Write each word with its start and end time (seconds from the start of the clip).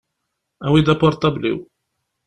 Awi-d 0.65 0.87
apurṭabl-iw. 0.93 1.59